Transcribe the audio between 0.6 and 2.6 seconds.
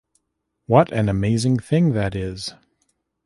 What an amazing thing that is!